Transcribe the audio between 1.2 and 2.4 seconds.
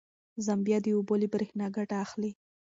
له برېښنا ګټه اخلي.